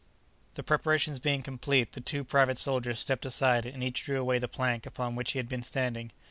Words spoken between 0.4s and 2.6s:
The preparations being complete, the two private